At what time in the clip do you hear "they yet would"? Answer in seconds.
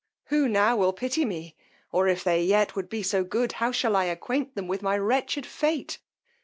2.23-2.89